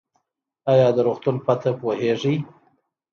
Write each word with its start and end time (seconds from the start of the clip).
ایا 0.71 0.87
د 0.95 0.97
روغتون 1.07 1.35
پته 1.45 1.71
پوهیږئ؟ 1.79 2.35